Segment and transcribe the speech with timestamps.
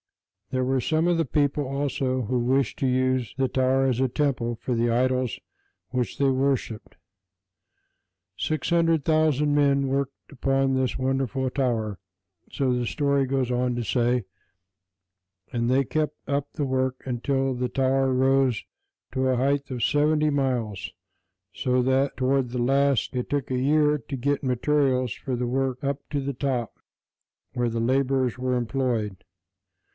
[0.49, 4.09] There were some of the people also who wished to use the tower as a
[4.09, 5.39] temple for the idols
[5.91, 6.97] which they worshiped.
[8.35, 11.99] Six hundred thousand men worked upon this wonderful tower,
[12.51, 14.25] so the story goes on to say,
[15.53, 18.65] and they kept up the work until the tower rose
[19.13, 20.91] to a height of seventy miles,
[21.53, 25.81] so that, toward the last, it took a year to get materials for the work
[25.83, 26.73] up to the top
[27.53, 29.23] where the laborers were employed.